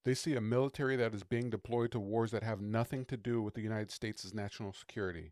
They 0.06 0.14
see 0.14 0.36
a 0.36 0.42
military 0.42 0.96
that 0.98 1.16
is 1.16 1.24
being 1.24 1.50
deployed 1.50 1.92
to 1.94 2.00
wars 2.00 2.30
that 2.30 2.44
have 2.44 2.62
nothing 2.62 3.04
to 3.06 3.18
do 3.18 3.42
with 3.42 3.56
the 3.56 3.64
United 3.64 3.90
States' 3.90 4.32
national 4.32 4.74
security. 4.74 5.32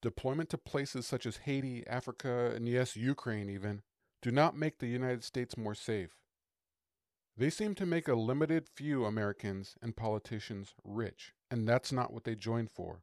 Deployment 0.00 0.48
to 0.50 0.58
places 0.58 1.08
such 1.08 1.26
as 1.26 1.38
Haiti, 1.38 1.84
Africa, 1.88 2.52
and 2.54 2.68
yes, 2.68 2.94
Ukraine 2.94 3.50
even, 3.50 3.82
do 4.22 4.30
not 4.30 4.56
make 4.56 4.78
the 4.78 4.86
United 4.86 5.24
States 5.24 5.56
more 5.56 5.74
safe. 5.74 6.14
They 7.36 7.50
seem 7.50 7.74
to 7.74 7.84
make 7.84 8.06
a 8.06 8.14
limited 8.14 8.68
few 8.68 9.06
Americans 9.06 9.74
and 9.82 9.96
politicians 9.96 10.72
rich, 10.84 11.32
and 11.50 11.68
that's 11.68 11.90
not 11.90 12.12
what 12.12 12.22
they 12.22 12.36
joined 12.36 12.70
for. 12.70 13.02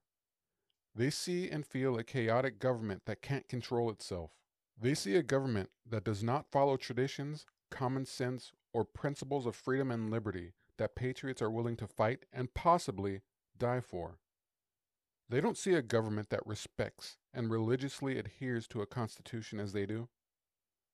They 0.95 1.09
see 1.09 1.49
and 1.49 1.65
feel 1.65 1.97
a 1.97 2.05
chaotic 2.05 2.59
government 2.59 3.01
that 3.07 3.21
can't 3.21 3.49
control 3.49 3.89
itself. 3.89 4.31
They 4.79 4.93
see 4.93 5.15
a 5.15 5.23
government 5.23 5.69
that 5.89 6.03
does 6.03 6.23
not 6.23 6.51
follow 6.51 6.77
traditions, 6.77 7.45
common 7.71 8.05
sense, 8.05 8.51
or 8.73 8.83
principles 8.83 9.45
of 9.45 9.55
freedom 9.55 9.89
and 9.89 10.09
liberty 10.09 10.53
that 10.77 10.95
patriots 10.95 11.41
are 11.41 11.49
willing 11.49 11.77
to 11.77 11.87
fight 11.87 12.25
and 12.33 12.53
possibly 12.53 13.21
die 13.57 13.79
for. 13.79 14.19
They 15.29 15.41
don't 15.41 15.57
see 15.57 15.73
a 15.73 15.81
government 15.81 16.29
that 16.29 16.45
respects 16.45 17.17
and 17.33 17.49
religiously 17.49 18.19
adheres 18.19 18.67
to 18.67 18.81
a 18.81 18.85
constitution 18.85 19.59
as 19.59 19.73
they 19.73 19.85
do. 19.85 20.09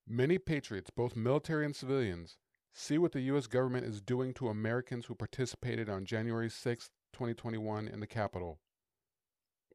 Many 0.07 0.37
patriots, 0.37 0.89
both 0.89 1.15
military 1.15 1.65
and 1.65 1.75
civilians, 1.75 2.37
see 2.73 2.97
what 2.97 3.11
the 3.11 3.21
U.S. 3.21 3.47
government 3.47 3.85
is 3.85 4.01
doing 4.01 4.33
to 4.35 4.47
Americans 4.47 5.05
who 5.07 5.15
participated 5.15 5.89
on 5.89 6.05
January 6.05 6.49
6, 6.49 6.89
2021, 7.13 7.87
in 7.87 7.99
the 7.99 8.07
Capitol. 8.07 8.59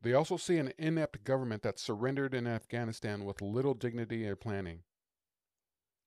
They 0.03 0.13
also 0.13 0.37
see 0.37 0.59
an 0.59 0.73
inept 0.79 1.25
government 1.25 1.63
that 1.63 1.79
surrendered 1.79 2.35
in 2.35 2.47
Afghanistan 2.47 3.25
with 3.25 3.43
little 3.43 3.75
dignity 3.75 4.27
or 4.29 4.37
planning. 4.37 4.81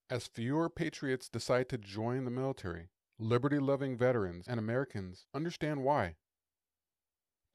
As 0.10 0.28
fewer 0.28 0.70
patriots 0.70 1.30
decide 1.30 1.70
to 1.70 1.78
join 1.78 2.26
the 2.26 2.32
military, 2.32 2.90
liberty 3.20 3.60
loving 3.60 3.98
veterans 3.98 4.48
and 4.48 4.60
Americans 4.60 5.26
understand 5.34 5.84
why. 5.84 6.16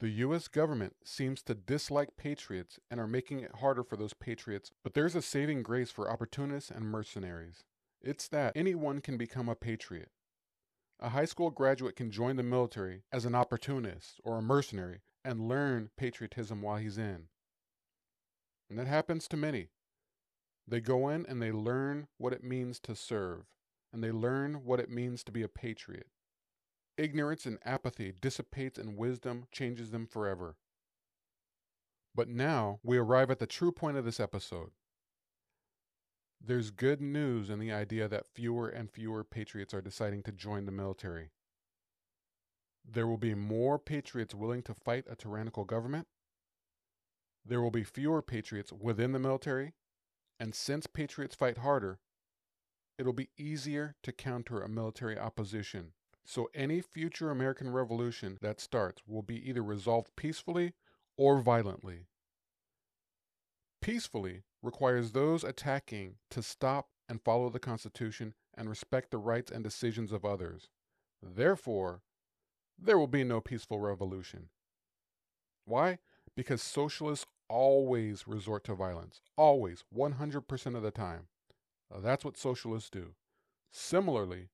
The 0.00 0.08
U.S. 0.10 0.48
government 0.48 0.96
seems 1.04 1.42
to 1.44 1.54
dislike 1.54 2.16
patriots 2.16 2.78
and 2.90 3.00
are 3.00 3.06
making 3.06 3.40
it 3.40 3.56
harder 3.56 3.82
for 3.82 3.96
those 3.96 4.12
patriots, 4.12 4.70
but 4.82 4.94
there's 4.94 5.14
a 5.14 5.22
saving 5.22 5.62
grace 5.62 5.90
for 5.90 6.10
opportunists 6.10 6.70
and 6.70 6.84
mercenaries. 6.84 7.64
It's 8.02 8.28
that 8.28 8.52
anyone 8.56 9.00
can 9.00 9.16
become 9.16 9.48
a 9.48 9.54
patriot. 9.54 10.10
A 11.00 11.10
high 11.10 11.24
school 11.24 11.50
graduate 11.50 11.96
can 11.96 12.10
join 12.10 12.36
the 12.36 12.42
military 12.42 13.04
as 13.12 13.24
an 13.24 13.34
opportunist 13.34 14.20
or 14.24 14.36
a 14.36 14.42
mercenary 14.42 15.00
and 15.25 15.49
learn 15.49 15.90
patriotism 15.97 16.62
while 16.62 16.76
he's 16.76 16.99
in. 16.99 17.28
And 18.69 18.78
that 18.78 18.87
happens 18.87 19.26
to 19.28 19.37
many. 19.37 19.69
They 20.66 20.81
go 20.81 21.09
in 21.09 21.26
and 21.26 21.40
they 21.43 21.52
learn 21.52 22.09
what 22.19 22.33
it 22.33 22.43
means 22.43 22.78
to 22.81 22.95
serve, 22.95 23.45
and 23.93 24.02
they 24.02 24.11
learn 24.11 24.64
what 24.64 24.81
it 24.81 24.90
means 24.90 25.23
to 25.25 25.33
be 25.33 25.43
a 25.43 25.49
patriot. 25.49 26.09
Ignorance 26.97 27.45
and 27.45 27.59
apathy 27.64 28.12
dissipates 28.19 28.78
and 28.78 28.97
wisdom 28.97 29.45
changes 29.50 29.90
them 29.90 30.07
forever. 30.07 30.57
But 32.14 32.28
now 32.28 32.78
we 32.83 32.97
arrive 32.97 33.31
at 33.31 33.40
the 33.40 33.47
true 33.47 33.73
point 33.73 33.97
of 33.97 34.04
this 34.04 34.21
episode. 34.21 34.71
There's 36.40 36.71
good 36.71 37.00
news 37.00 37.50
in 37.50 37.59
the 37.59 37.73
idea 37.73 38.07
that 38.09 38.26
fewer 38.26 38.69
and 38.69 38.90
fewer 38.90 39.25
patriots 39.25 39.75
are 39.75 39.81
deciding 39.81 40.23
to 40.25 40.33
join 40.33 40.66
the 40.66 40.73
military. 40.73 41.31
There 42.84 43.06
will 43.06 43.18
be 43.18 43.34
more 43.34 43.78
patriots 43.78 44.34
willing 44.34 44.62
to 44.62 44.74
fight 44.74 45.06
a 45.08 45.16
tyrannical 45.16 45.64
government. 45.64 46.06
There 47.44 47.60
will 47.60 47.70
be 47.70 47.84
fewer 47.84 48.22
patriots 48.22 48.72
within 48.72 49.12
the 49.12 49.18
military. 49.18 49.74
And 50.38 50.54
since 50.54 50.86
patriots 50.86 51.34
fight 51.34 51.58
harder, 51.58 52.00
it'll 52.98 53.12
be 53.12 53.30
easier 53.36 53.96
to 54.02 54.12
counter 54.12 54.60
a 54.60 54.68
military 54.68 55.18
opposition 55.18 55.92
so 56.24 56.48
any 56.54 56.80
future 56.80 57.30
American 57.30 57.70
revolution 57.70 58.38
that 58.40 58.60
starts 58.60 59.02
will 59.06 59.22
be 59.22 59.48
either 59.48 59.62
resolved 59.62 60.16
peacefully 60.16 60.72
or 61.16 61.40
violently. 61.40 62.06
Peacefully 63.80 64.42
requires 64.62 65.12
those 65.12 65.44
attacking 65.44 66.16
to 66.30 66.42
stop 66.42 66.88
and 67.08 67.20
follow 67.22 67.50
the 67.50 67.58
Constitution 67.58 68.32
and 68.54 68.70
respect 68.70 69.10
the 69.10 69.18
rights 69.18 69.50
and 69.50 69.62
decisions 69.62 70.10
of 70.10 70.24
others. 70.24 70.70
Therefore, 71.22 72.00
there 72.78 72.99
will 72.99 73.07
be 73.07 73.25
no 73.25 73.40
peaceful 73.40 73.78
revolution. 73.78 74.49
Why? 75.64 75.99
Because 76.37 76.62
socialists 76.62 77.26
always 77.49 78.26
resort 78.26 78.64
to 78.64 78.75
violence. 78.75 79.21
Always, 79.37 79.85
100% 79.95 80.76
of 80.76 80.83
the 80.83 80.90
time. 80.90 81.28
That's 81.97 82.25
what 82.25 82.37
socialists 82.37 82.90
do. 82.90 83.14
Similarly, 83.71 84.49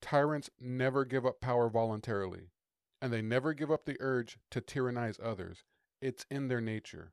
Tyrants 0.00 0.48
never 0.60 1.04
give 1.04 1.26
up 1.26 1.40
power 1.40 1.68
voluntarily, 1.68 2.50
and 3.02 3.12
they 3.12 3.20
never 3.20 3.52
give 3.52 3.70
up 3.70 3.84
the 3.84 3.96
urge 4.00 4.38
to 4.50 4.60
tyrannize 4.60 5.18
others. 5.22 5.64
It's 6.00 6.24
in 6.30 6.48
their 6.48 6.60
nature. 6.60 7.12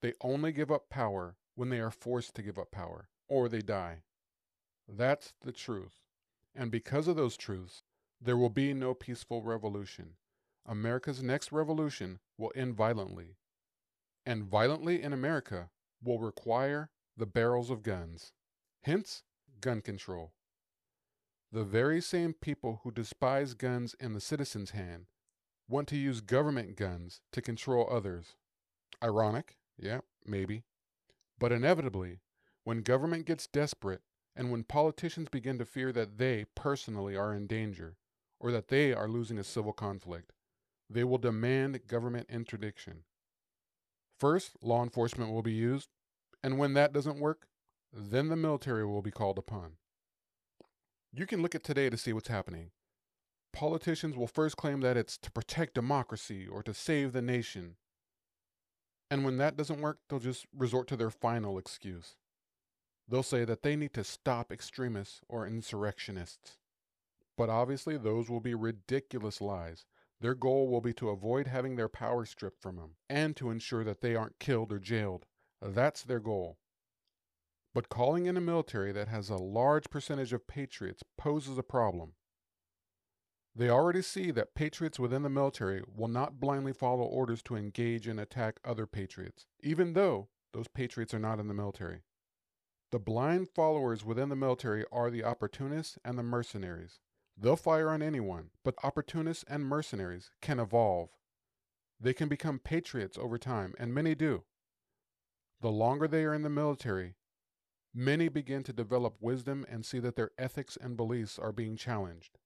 They 0.00 0.14
only 0.20 0.52
give 0.52 0.70
up 0.70 0.88
power 0.88 1.36
when 1.56 1.70
they 1.70 1.80
are 1.80 1.90
forced 1.90 2.34
to 2.36 2.42
give 2.42 2.58
up 2.58 2.70
power, 2.70 3.08
or 3.28 3.48
they 3.48 3.60
die. 3.60 4.02
That's 4.88 5.34
the 5.42 5.52
truth. 5.52 6.00
And 6.54 6.70
because 6.70 7.08
of 7.08 7.16
those 7.16 7.36
truths, 7.36 7.82
there 8.20 8.36
will 8.36 8.50
be 8.50 8.74
no 8.74 8.94
peaceful 8.94 9.42
revolution. 9.42 10.14
America's 10.66 11.22
next 11.22 11.52
revolution 11.52 12.18
will 12.36 12.52
end 12.54 12.74
violently. 12.74 13.36
And 14.26 14.44
violently 14.44 15.02
in 15.02 15.12
America 15.12 15.70
will 16.02 16.18
require 16.18 16.90
the 17.16 17.26
barrels 17.26 17.70
of 17.70 17.82
guns. 17.82 18.32
Hence, 18.82 19.22
gun 19.60 19.80
control. 19.80 20.32
The 21.50 21.64
very 21.64 22.00
same 22.00 22.34
people 22.34 22.80
who 22.82 22.90
despise 22.90 23.54
guns 23.54 23.94
in 23.98 24.12
the 24.12 24.20
citizen's 24.20 24.72
hand 24.72 25.06
want 25.68 25.88
to 25.88 25.96
use 25.96 26.20
government 26.20 26.76
guns 26.76 27.20
to 27.32 27.40
control 27.40 27.88
others. 27.90 28.36
Ironic? 29.02 29.56
Yeah, 29.78 30.00
maybe. 30.26 30.64
But 31.38 31.52
inevitably, 31.52 32.20
when 32.64 32.82
government 32.82 33.26
gets 33.26 33.46
desperate 33.46 34.02
and 34.36 34.50
when 34.50 34.64
politicians 34.64 35.28
begin 35.30 35.56
to 35.58 35.64
fear 35.64 35.92
that 35.92 36.18
they 36.18 36.44
personally 36.54 37.16
are 37.16 37.32
in 37.32 37.46
danger 37.46 37.96
or 38.40 38.52
that 38.52 38.68
they 38.68 38.92
are 38.92 39.08
losing 39.08 39.38
a 39.38 39.44
civil 39.44 39.72
conflict, 39.72 40.32
they 40.88 41.04
will 41.04 41.18
demand 41.18 41.86
government 41.86 42.26
interdiction. 42.30 43.04
First, 44.18 44.56
law 44.62 44.82
enforcement 44.82 45.32
will 45.32 45.42
be 45.42 45.52
used, 45.52 45.88
and 46.42 46.58
when 46.58 46.74
that 46.74 46.92
doesn't 46.92 47.20
work, 47.20 47.46
then 47.92 48.28
the 48.28 48.36
military 48.36 48.86
will 48.86 49.02
be 49.02 49.10
called 49.10 49.38
upon. 49.38 49.72
You 51.12 51.26
can 51.26 51.42
look 51.42 51.54
at 51.54 51.64
today 51.64 51.88
to 51.90 51.96
see 51.96 52.12
what's 52.12 52.28
happening. 52.28 52.70
Politicians 53.52 54.16
will 54.16 54.26
first 54.26 54.56
claim 54.56 54.80
that 54.80 54.96
it's 54.96 55.16
to 55.18 55.30
protect 55.30 55.74
democracy 55.74 56.46
or 56.46 56.62
to 56.62 56.74
save 56.74 57.12
the 57.12 57.22
nation. 57.22 57.76
And 59.10 59.24
when 59.24 59.38
that 59.38 59.56
doesn't 59.56 59.80
work, 59.80 59.98
they'll 60.08 60.18
just 60.18 60.46
resort 60.56 60.86
to 60.88 60.96
their 60.96 61.10
final 61.10 61.58
excuse. 61.58 62.16
They'll 63.08 63.22
say 63.22 63.44
that 63.46 63.62
they 63.62 63.74
need 63.74 63.94
to 63.94 64.04
stop 64.04 64.52
extremists 64.52 65.22
or 65.28 65.46
insurrectionists. 65.46 66.58
But 67.38 67.48
obviously, 67.48 67.96
those 67.96 68.28
will 68.28 68.40
be 68.40 68.56
ridiculous 68.56 69.40
lies. 69.40 69.86
Their 70.20 70.34
goal 70.34 70.68
will 70.68 70.80
be 70.80 70.92
to 70.94 71.10
avoid 71.10 71.46
having 71.46 71.76
their 71.76 71.88
power 71.88 72.24
stripped 72.24 72.60
from 72.60 72.74
them 72.74 72.96
and 73.08 73.36
to 73.36 73.50
ensure 73.50 73.84
that 73.84 74.00
they 74.00 74.16
aren't 74.16 74.40
killed 74.40 74.72
or 74.72 74.80
jailed. 74.80 75.24
That's 75.62 76.02
their 76.02 76.18
goal. 76.18 76.58
But 77.72 77.88
calling 77.88 78.26
in 78.26 78.36
a 78.36 78.40
military 78.40 78.90
that 78.90 79.06
has 79.06 79.30
a 79.30 79.36
large 79.36 79.88
percentage 79.88 80.32
of 80.32 80.48
patriots 80.48 81.04
poses 81.16 81.56
a 81.56 81.62
problem. 81.62 82.14
They 83.54 83.70
already 83.70 84.02
see 84.02 84.32
that 84.32 84.56
patriots 84.56 84.98
within 84.98 85.22
the 85.22 85.28
military 85.28 85.82
will 85.86 86.08
not 86.08 86.40
blindly 86.40 86.72
follow 86.72 87.04
orders 87.04 87.42
to 87.44 87.54
engage 87.54 88.08
and 88.08 88.18
attack 88.18 88.58
other 88.64 88.86
patriots, 88.86 89.46
even 89.60 89.92
though 89.92 90.28
those 90.52 90.66
patriots 90.66 91.14
are 91.14 91.20
not 91.20 91.38
in 91.38 91.46
the 91.46 91.54
military. 91.54 92.02
The 92.90 92.98
blind 92.98 93.48
followers 93.48 94.04
within 94.04 94.28
the 94.28 94.34
military 94.34 94.84
are 94.90 95.08
the 95.08 95.22
opportunists 95.22 95.98
and 96.04 96.18
the 96.18 96.24
mercenaries. 96.24 96.98
They'll 97.40 97.56
fire 97.56 97.90
on 97.90 98.02
anyone, 98.02 98.50
but 98.64 98.74
opportunists 98.82 99.44
and 99.48 99.64
mercenaries 99.64 100.30
can 100.42 100.58
evolve. 100.58 101.10
They 102.00 102.12
can 102.12 102.28
become 102.28 102.58
patriots 102.58 103.16
over 103.16 103.38
time, 103.38 103.74
and 103.78 103.94
many 103.94 104.14
do. 104.14 104.44
The 105.60 105.70
longer 105.70 106.08
they 106.08 106.24
are 106.24 106.34
in 106.34 106.42
the 106.42 106.50
military, 106.50 107.14
Many 107.94 108.28
begin 108.28 108.62
to 108.64 108.72
develop 108.72 109.16
wisdom 109.18 109.66
and 109.68 109.84
see 109.84 109.98
that 110.00 110.14
their 110.14 110.30
ethics 110.38 110.76
and 110.80 110.96
beliefs 110.96 111.38
are 111.38 111.52
being 111.52 111.76
challenged. 111.76 112.38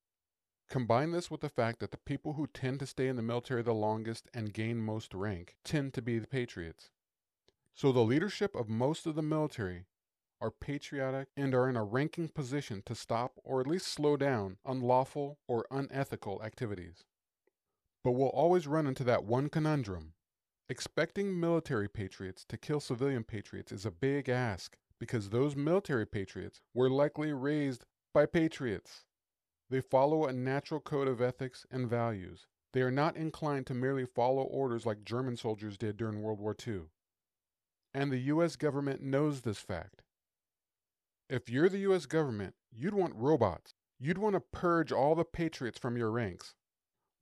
Combine 0.71 1.11
this 1.11 1.31
with 1.31 1.41
the 1.43 1.49
fact 1.49 1.81
that 1.81 1.91
the 1.91 1.99
people 1.99 2.35
who 2.35 2.47
tend 2.47 2.79
to 2.81 2.87
stay 2.87 3.09
in 3.09 3.17
the 3.17 3.23
military 3.23 3.63
the 3.63 3.75
longest 3.75 4.29
and 4.33 4.55
gain 4.55 4.79
most 4.79 5.13
rank 5.13 5.57
tend 5.65 5.93
to 5.95 6.01
be 6.01 6.19
the 6.19 6.27
patriots. 6.27 6.91
So 7.75 7.93
the 7.93 8.01
leadership 8.01 8.55
of 8.55 8.69
most 8.69 9.05
of 9.05 9.15
the 9.15 9.23
military 9.23 9.85
are 10.43 10.51
patriotic 10.51 11.29
and 11.37 11.55
are 11.55 11.69
in 11.69 11.77
a 11.77 11.85
ranking 11.85 12.29
position 12.29 12.83
to 12.85 12.97
stop 12.97 13.35
or 13.45 13.61
at 13.61 13.67
least 13.67 13.87
slow 13.87 14.17
down 14.17 14.57
unlawful 14.67 15.39
or 15.47 15.67
unethical 15.71 16.43
activities. 16.43 17.05
But 18.03 18.13
we'll 18.13 18.29
always 18.29 18.67
run 18.67 18.89
into 18.89 19.05
that 19.05 19.25
one 19.25 19.49
conundrum. 19.49 20.15
Expecting 20.69 21.39
military 21.39 21.89
patriots 21.89 22.45
to 22.49 22.57
kill 22.57 22.81
civilian 22.81 23.23
patriots 23.23 23.71
is 23.71 23.87
a 23.87 23.91
big 23.93 24.29
ask 24.29 24.77
because 24.99 25.31
those 25.31 25.55
military 25.55 26.07
patriots 26.07 26.61
were 26.75 26.91
likely 26.91 27.33
raised 27.33 27.85
by 28.13 28.27
patriots. 28.27 29.05
They 29.71 29.81
follow 29.81 30.27
a 30.27 30.33
natural 30.33 30.81
code 30.81 31.09
of 31.09 31.21
ethics 31.21 31.67
and 31.71 31.89
values. 31.89 32.47
They 32.73 32.83
are 32.83 32.91
not 32.91 33.17
inclined 33.17 33.67
to 33.69 33.75
merely 33.75 34.07
follow 34.07 34.43
orders 34.43 34.85
like 34.87 35.05
German 35.05 35.37
soldiers 35.37 35.79
did 35.79 35.97
during 35.97 36.21
World 36.21 36.41
War 36.41 36.57
II. 36.67 36.83
And 37.95 38.11
the 38.11 38.19
U.S. 38.19 38.57
government 38.57 39.03
knows 39.03 39.43
this 39.43 39.59
fact. 39.59 40.03
If 41.33 41.49
you're 41.49 41.71
the 41.71 41.79
U.S. 41.79 42.05
government, 42.05 42.57
you'd 42.71 42.93
want 42.93 43.15
robots. 43.17 43.73
You'd 43.99 44.19
want 44.19 44.35
to 44.35 44.41
purge 44.41 44.93
all 44.93 45.15
the 45.15 45.25
patriots 45.25 45.79
from 45.79 45.97
your 45.97 46.11
ranks. 46.11 46.53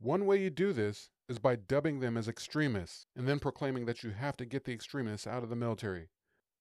One 0.00 0.26
way 0.26 0.42
you 0.42 0.50
do 0.50 0.72
this 0.72 1.10
is 1.28 1.38
by 1.38 1.54
dubbing 1.54 2.00
them 2.00 2.16
as 2.16 2.26
extremists 2.26 3.06
and 3.14 3.28
then 3.28 3.38
proclaiming 3.38 3.84
that 3.84 4.02
you 4.02 4.10
have 4.10 4.36
to 4.38 4.44
get 4.44 4.64
the 4.64 4.72
extremists 4.72 5.28
out 5.28 5.44
of 5.44 5.48
the 5.48 5.54
military. 5.54 6.08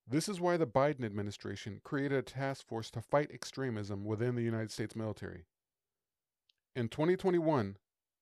This 0.08 0.30
is 0.30 0.40
why 0.40 0.58
the 0.58 0.68
Biden 0.68 1.04
administration 1.04 1.82
created 1.84 2.20
a 2.20 2.22
task 2.22 2.68
force 2.68 2.92
to 2.92 3.02
fight 3.02 3.32
extremism 3.34 4.06
within 4.06 4.36
the 4.36 4.44
United 4.44 4.70
States 4.70 4.96
military. 4.96 5.46
In 6.76 6.88
2021, 6.88 7.78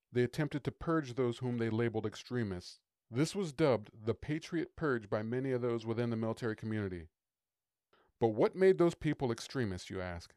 they 0.09 0.23
attempted 0.23 0.63
to 0.63 0.71
purge 0.71 1.15
those 1.15 1.39
whom 1.39 1.57
they 1.57 1.69
labeled 1.69 2.05
extremists 2.05 2.79
This 3.11 3.35
was 3.35 3.51
dubbed 3.51 3.91
the 4.05 4.13
Patriot 4.13 4.77
Purge 4.77 5.09
by 5.09 5.21
many 5.21 5.51
of 5.51 5.61
those 5.61 5.85
within 5.85 6.11
the 6.11 6.15
military 6.15 6.55
community. 6.55 7.09
But 8.19 8.29
what 8.29 8.55
made 8.55 8.77
those 8.77 8.95
people 8.95 9.31
extremists, 9.31 9.89
you 9.89 10.01
ask? 10.01 10.33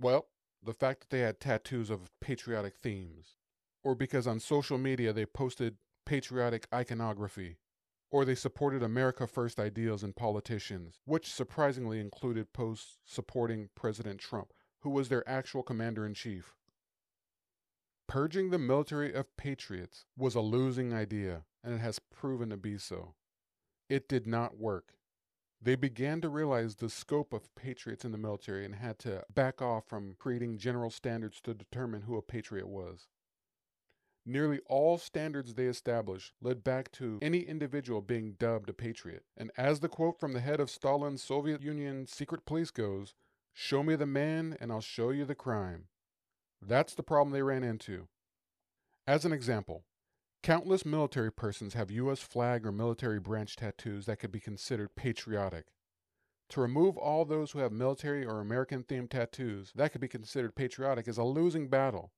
Well, 0.00 0.28
the 0.62 0.72
fact 0.72 1.00
that 1.00 1.10
they 1.10 1.20
had 1.20 1.40
tattoos 1.40 1.90
of 1.90 2.10
patriotic 2.20 2.76
themes, 2.76 3.36
or 3.84 3.94
because 3.94 4.26
on 4.26 4.40
social 4.40 4.78
media 4.78 5.12
they 5.12 5.26
posted 5.26 5.76
patriotic 6.04 6.66
iconography, 6.74 7.58
or 8.10 8.24
they 8.24 8.34
supported 8.34 8.82
America 8.82 9.26
First 9.26 9.60
ideals 9.60 10.02
and 10.02 10.16
politicians, 10.16 11.00
which 11.04 11.32
surprisingly 11.32 12.00
included 12.00 12.52
posts 12.52 12.98
supporting 13.04 13.68
President 13.74 14.18
Trump, 14.18 14.52
who 14.80 14.90
was 14.90 15.08
their 15.08 15.28
actual 15.28 15.62
commander 15.62 16.06
in 16.06 16.14
chief. 16.14 16.54
Purging 18.08 18.50
the 18.50 18.58
military 18.58 19.12
of 19.12 19.36
patriots 19.36 20.06
was 20.16 20.34
a 20.34 20.40
losing 20.40 20.94
idea, 20.94 21.44
and 21.62 21.74
it 21.74 21.80
has 21.80 21.98
proven 21.98 22.48
to 22.48 22.56
be 22.56 22.78
so. 22.78 23.14
It 23.90 24.08
did 24.08 24.26
not 24.26 24.56
work. 24.56 24.94
They 25.60 25.74
began 25.74 26.20
to 26.20 26.28
realize 26.28 26.76
the 26.76 26.88
scope 26.88 27.32
of 27.32 27.54
patriots 27.56 28.04
in 28.04 28.12
the 28.12 28.18
military 28.18 28.64
and 28.64 28.76
had 28.76 28.98
to 29.00 29.24
back 29.34 29.60
off 29.60 29.86
from 29.86 30.14
creating 30.18 30.58
general 30.58 30.90
standards 30.90 31.40
to 31.42 31.54
determine 31.54 32.02
who 32.02 32.16
a 32.16 32.22
patriot 32.22 32.68
was. 32.68 33.08
Nearly 34.24 34.60
all 34.66 34.98
standards 34.98 35.54
they 35.54 35.64
established 35.64 36.34
led 36.40 36.62
back 36.62 36.92
to 36.92 37.18
any 37.22 37.40
individual 37.40 38.02
being 38.02 38.32
dubbed 38.38 38.68
a 38.68 38.74
patriot. 38.74 39.24
And 39.36 39.50
as 39.56 39.80
the 39.80 39.88
quote 39.88 40.20
from 40.20 40.32
the 40.32 40.40
head 40.40 40.60
of 40.60 40.70
Stalin's 40.70 41.22
Soviet 41.22 41.62
Union 41.62 42.06
secret 42.06 42.44
police 42.44 42.70
goes, 42.70 43.14
show 43.52 43.82
me 43.82 43.96
the 43.96 44.06
man 44.06 44.56
and 44.60 44.70
I'll 44.70 44.80
show 44.80 45.10
you 45.10 45.24
the 45.24 45.34
crime. 45.34 45.86
That's 46.60 46.94
the 46.94 47.02
problem 47.02 47.32
they 47.32 47.42
ran 47.42 47.64
into. 47.64 48.08
As 49.06 49.24
an 49.24 49.32
example, 49.32 49.84
countless 50.42 50.84
military 50.84 51.32
persons 51.32 51.74
have 51.74 51.90
U.S. 51.90 52.20
flag 52.20 52.64
or 52.66 52.72
military 52.72 53.20
branch 53.20 53.56
tattoos 53.56 54.06
that 54.06 54.18
could 54.18 54.32
be 54.32 54.40
considered 54.40 54.94
patriotic. 54.96 55.66
To 56.50 56.60
remove 56.60 56.96
all 56.96 57.24
those 57.24 57.50
who 57.50 57.58
have 57.58 57.72
military 57.72 58.24
or 58.24 58.40
American 58.40 58.82
themed 58.82 59.10
tattoos 59.10 59.72
that 59.74 59.92
could 59.92 60.00
be 60.00 60.08
considered 60.08 60.54
patriotic 60.54 61.06
is 61.06 61.18
a 61.18 61.24
losing 61.24 61.68
battle. 61.68 62.12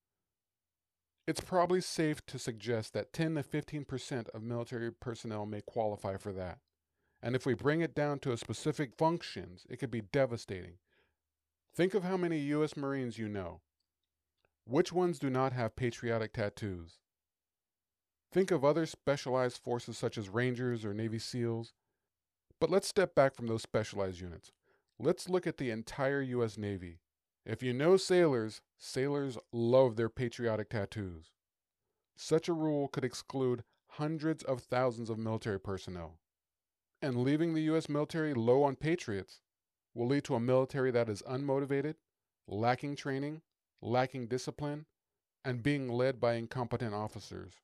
It's 1.27 1.41
probably 1.41 1.81
safe 1.81 2.25
to 2.27 2.39
suggest 2.39 2.93
that 2.93 3.13
10 3.13 3.35
to 3.37 3.43
15% 3.43 4.29
of 4.31 4.43
military 4.43 4.93
personnel 4.93 5.47
may 5.47 5.61
qualify 5.61 6.17
for 6.17 6.33
that. 6.33 6.59
And 7.23 7.37
if 7.37 7.45
we 7.45 7.55
bring 7.55 7.81
it 7.81 7.95
down 7.95 8.19
to 8.21 8.33
a 8.33 8.37
specific 8.37 8.97
functions, 8.97 9.67
it 9.69 9.77
could 9.77 9.91
be 9.91 10.01
devastating. 10.01 10.79
Think 11.75 11.95
of 11.95 12.03
how 12.03 12.17
many 12.17 12.39
U.S. 12.39 12.77
Marines 12.77 13.19
you 13.19 13.29
know. 13.29 13.61
Which 14.65 14.93
ones 14.93 15.19
do 15.19 15.31
not 15.31 15.53
have 15.53 15.77
patriotic 15.77 16.33
tattoos? 16.33 16.99
Think 18.33 18.51
of 18.53 18.65
other 18.65 18.87
specialized 18.87 19.59
forces 19.59 19.99
such 19.99 20.17
as 20.17 20.29
Rangers 20.29 20.85
or 20.85 20.95
Navy 20.95 21.19
SEALs. 21.19 21.73
But 22.61 22.71
let's 22.71 22.87
step 22.87 23.15
back 23.15 23.35
from 23.35 23.47
those 23.49 23.63
specialized 23.63 24.21
units. 24.21 24.53
Let's 24.99 25.29
look 25.29 25.47
at 25.47 25.57
the 25.57 25.71
entire 25.71 26.21
U.S. 26.23 26.57
Navy. 26.57 26.99
If 27.45 27.63
you 27.63 27.73
know 27.73 27.97
sailors, 27.97 28.61
sailors 28.79 29.39
love 29.53 29.97
their 29.97 30.11
patriotic 30.11 30.69
tattoos. 30.69 31.33
Such 32.17 32.49
a 32.49 32.53
rule 32.53 32.87
could 32.87 33.05
exclude 33.05 33.65
hundreds 33.93 34.45
of 34.45 34.61
thousands 34.61 35.11
of 35.11 35.19
military 35.19 35.59
personnel. 35.59 36.19
And 37.03 37.25
leaving 37.25 37.55
the 37.55 37.63
U.S. 37.63 37.89
military 37.89 38.35
low 38.35 38.63
on 38.63 38.77
patriots 38.77 39.41
will 39.95 40.07
lead 40.07 40.25
to 40.25 40.35
a 40.35 40.41
military 40.41 40.91
that 40.91 41.09
is 41.09 41.23
unmotivated, 41.23 41.95
lacking 42.47 42.95
training, 42.95 43.41
lacking 43.81 44.27
discipline, 44.27 44.85
and 45.45 45.63
being 45.63 45.89
led 45.89 46.21
by 46.21 46.35
incompetent 46.35 46.95
officers. 46.95 47.55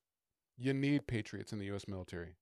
You 0.57 0.73
need 0.73 1.07
patriots 1.07 1.53
in 1.53 1.59
the 1.59 1.67
U.S. 1.67 1.87
military. 1.87 2.37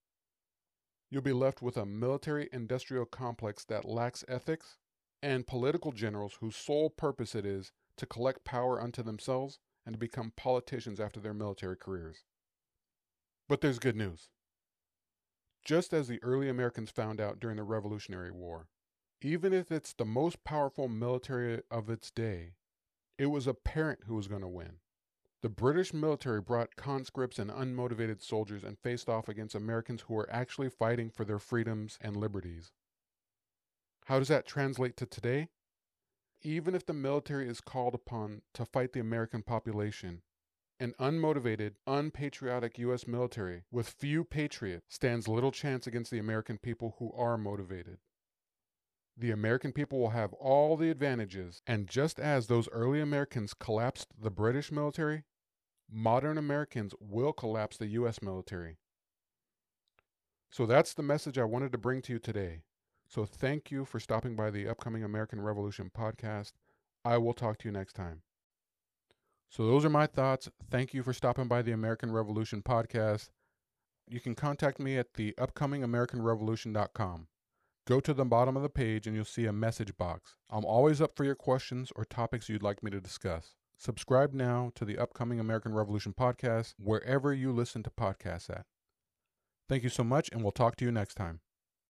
You'll 1.11 1.23
be 1.23 1.33
left 1.33 1.63
with 1.63 1.77
a 1.77 1.85
military 1.85 2.49
industrial 2.53 3.07
complex 3.07 3.65
that 3.65 3.85
lacks 3.85 4.25
ethics 4.29 4.79
and 5.23 5.47
political 5.47 5.93
generals 5.93 6.39
whose 6.41 6.57
sole 6.57 6.91
purpose 6.91 7.35
it 7.35 7.47
is 7.47 7.73
to 7.97 8.07
collect 8.07 8.45
power 8.45 8.81
unto 8.81 9.03
themselves 9.03 9.59
and 9.87 9.95
to 9.95 9.99
become 9.99 10.33
politicians 10.37 11.01
after 11.01 11.21
their 11.21 11.35
military 11.35 11.77
careers. 11.77 12.25
But 13.49 13.61
there's 13.61 13.79
good 13.79 13.97
news. 13.97 14.31
Just 15.65 15.93
as 15.93 16.09
the 16.09 16.23
early 16.23 16.49
Americans 16.49 16.91
found 16.91 17.21
out 17.21 17.41
during 17.41 17.57
the 17.57 17.63
Revolutionary 17.63 18.31
War, 18.31 18.69
even 19.23 19.53
if 19.53 19.73
it's 19.73 19.93
the 19.93 20.05
most 20.05 20.45
powerful 20.45 20.89
military 20.89 21.63
of 21.71 21.89
its 21.89 22.11
day, 22.11 22.53
it 23.19 23.27
was 23.27 23.47
a 23.47 23.55
parent 23.55 24.01
who 24.07 24.15
was 24.15 24.29
going 24.29 24.43
to 24.43 24.49
win. 24.49 24.79
The 25.45 25.51
British 25.51 25.93
military 25.93 26.41
brought 26.41 26.75
conscripts 26.75 27.39
and 27.39 27.51
unmotivated 27.51 28.23
soldiers 28.23 28.65
and 28.65 28.79
faced 28.79 29.11
off 29.11 29.29
against 29.29 29.55
Americans 29.55 30.01
who 30.01 30.15
were 30.15 30.33
actually 30.33 30.71
fighting 30.71 31.11
for 31.11 31.27
their 31.27 31.39
freedoms 31.39 31.99
and 32.01 32.17
liberties. 32.17 32.73
How 34.07 34.19
does 34.19 34.29
that 34.29 34.47
translate 34.47 34.97
to 34.97 35.05
today? 35.05 35.51
Even 36.41 36.75
if 36.75 36.87
the 36.87 36.95
military 36.95 37.47
is 37.47 37.61
called 37.61 37.95
upon 37.95 38.41
to 38.55 38.65
fight 38.65 38.95
the 38.95 39.01
American 39.01 39.43
population, 39.43 40.23
an 40.81 40.95
unmotivated, 40.99 41.73
unpatriotic 41.87 42.79
U.S. 42.79 43.07
military 43.07 43.65
with 43.71 43.91
few 43.91 44.25
patriots 44.25 44.95
stands 44.95 45.29
little 45.29 45.53
chance 45.53 45.87
against 45.87 46.11
the 46.11 46.19
American 46.19 46.57
people 46.57 46.97
who 46.99 47.13
are 47.13 47.37
motivated. 47.37 47.99
The 49.15 49.31
American 49.31 49.73
people 49.73 50.01
will 50.01 50.11
have 50.11 50.33
all 50.33 50.79
the 50.79 50.89
advantages, 50.89 51.61
and 51.67 51.87
just 51.87 52.19
as 52.19 52.47
those 52.47 52.67
early 52.71 53.03
Americans 53.03 53.53
collapsed 53.53 54.09
the 54.19 54.31
British 54.31 54.73
military, 54.73 55.25
modern 55.91 56.39
Americans 56.39 56.95
will 57.01 57.33
collapse 57.33 57.77
the 57.77 57.87
U.S. 57.89 58.23
military. 58.23 58.79
So 60.51 60.67
that's 60.67 60.95
the 60.95 61.03
message 61.03 61.39
I 61.39 61.45
wanted 61.45 61.73
to 61.73 61.79
bring 61.79 62.01
to 62.03 62.13
you 62.13 62.19
today. 62.19 62.63
So 63.09 63.25
thank 63.25 63.71
you 63.71 63.85
for 63.85 64.01
stopping 64.01 64.37
by 64.37 64.51
the 64.51 64.69
upcoming 64.69 65.05
American 65.05 65.41
Revolution 65.41 65.91
podcast. 65.97 66.53
I 67.05 67.19
will 67.19 67.35
talk 67.35 67.59
to 67.59 67.69
you 67.69 67.73
next 67.73 67.95
time. 67.95 68.23
So 69.51 69.67
those 69.67 69.85
are 69.85 69.91
my 69.91 70.07
thoughts. 70.07 70.49
Thank 70.71 70.95
you 70.95 71.03
for 71.03 71.13
stopping 71.13 71.49
by 71.49 71.63
the 71.63 71.73
American 71.73 72.11
Revolution 72.11 72.63
podcast. 72.63 73.31
You 74.09 74.21
can 74.21 74.35
contact 74.35 74.79
me 74.79 74.99
at 74.99 75.15
the 75.15 75.35
upcomingamericanrevolution.com. 75.39 77.29
Go 77.87 78.01
to 78.01 78.15
the 78.15 78.25
bottom 78.25 78.57
of 78.57 78.63
the 78.63 78.69
page 78.69 79.07
and 79.07 79.15
you'll 79.15 79.25
see 79.25 79.47
a 79.47 79.53
message 79.53 79.97
box. 79.97 80.37
I'm 80.51 80.65
always 80.65 81.01
up 81.01 81.15
for 81.15 81.25
your 81.25 81.35
questions 81.35 81.93
or 81.95 82.05
topics 82.05 82.49
you'd 82.49 82.63
like 82.63 82.83
me 82.83 82.91
to 82.91 83.01
discuss. 83.01 83.55
Subscribe 83.77 84.33
now 84.33 84.73
to 84.75 84.85
the 84.85 84.99
upcoming 84.99 85.41
American 85.41 85.75
Revolution 85.75 86.15
podcast 86.19 86.75
wherever 86.79 87.33
you 87.33 87.53
listen 87.53 87.83
to 87.83 87.91
podcasts 87.91 88.51
at. 88.51 88.65
Thank 89.69 89.83
you 89.83 89.89
so 89.89 90.05
much, 90.05 90.29
and 90.33 90.43
we'll 90.43 90.53
talk 90.53 90.77
to 90.77 90.85
you 90.85 90.93
next 90.93 91.15
time. 91.15 91.41